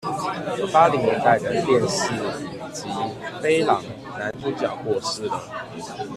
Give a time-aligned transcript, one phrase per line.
[0.73, 2.89] 八零年代的電視影集
[3.39, 3.83] 《飛狼》
[4.17, 5.39] 男主角過世了